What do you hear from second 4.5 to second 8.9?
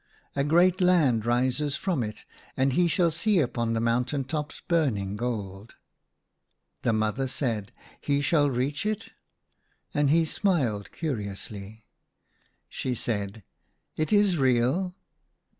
burning gold." The mother said," He shall reach